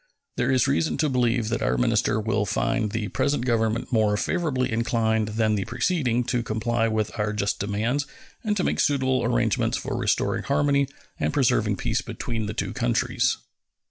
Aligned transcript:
There 0.35 0.49
is 0.49 0.67
reason 0.67 0.97
to 0.97 1.09
believe 1.09 1.49
that 1.49 1.61
our 1.61 1.77
minister 1.77 2.19
will 2.19 2.47
find 2.47 2.89
the 2.91 3.09
present 3.09 3.45
Government 3.45 3.91
more 3.93 4.17
favorably 4.17 4.71
inclined 4.73 5.27
than 5.37 5.53
the 5.53 5.65
preceding 5.65 6.23
to 6.23 6.41
comply 6.41 6.87
with 6.87 7.11
our 7.19 7.31
just 7.33 7.59
demands 7.59 8.07
and 8.43 8.57
to 8.57 8.63
make 8.63 8.79
suitable 8.79 9.23
arrangements 9.23 9.77
for 9.77 9.95
restoring 9.95 10.41
harmony 10.41 10.87
and 11.19 11.31
preserving 11.33 11.75
peace 11.75 12.01
between 12.01 12.47
the 12.47 12.55
two 12.55 12.73
countries. 12.73 13.37